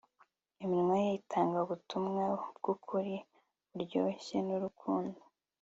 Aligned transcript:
iminwa 0.63 0.95
ye 1.05 1.09
itanga 1.21 1.57
ubutumwa 1.65 2.25
bwukuri 2.55 3.15
buryoshye 3.71 4.37
nurukundo 4.47 5.19